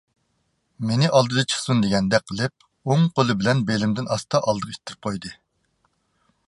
مېنى 0.91 1.09
ئالدىدا 1.17 1.43
چىقسۇن 1.53 1.83
دېگەندەك 1.85 2.25
قىلىپ 2.31 2.65
ئوڭ 2.91 3.05
قولى 3.19 3.37
بىلەن 3.43 3.63
بېلىمدىن 3.69 4.11
ئاستا 4.17 4.43
ئالدىغا 4.47 4.77
ئىتتىرىپ 4.79 5.09
قويدى. 5.09 5.35